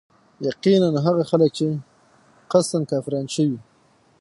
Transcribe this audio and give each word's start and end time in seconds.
يقيناً 0.47 0.89
هغه 1.05 1.23
خلک 1.31 1.51
چي 1.57 1.69
قصدا 2.51 2.79
كافران 2.89 3.25
شوي 3.35 3.57